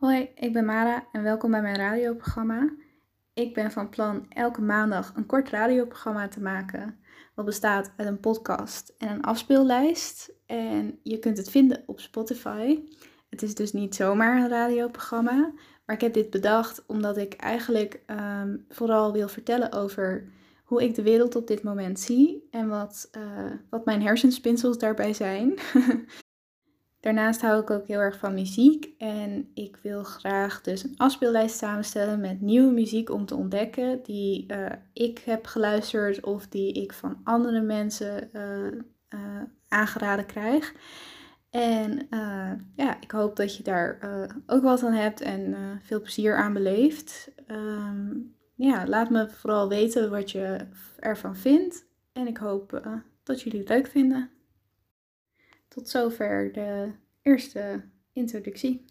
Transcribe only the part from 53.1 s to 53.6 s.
dat jullie